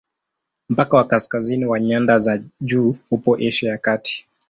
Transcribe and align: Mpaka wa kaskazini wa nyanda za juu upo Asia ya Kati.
Mpaka 0.69 0.97
wa 0.97 1.07
kaskazini 1.07 1.65
wa 1.65 1.79
nyanda 1.79 2.17
za 2.19 2.43
juu 2.61 2.95
upo 3.11 3.35
Asia 3.37 3.71
ya 3.71 3.77
Kati. 3.77 4.27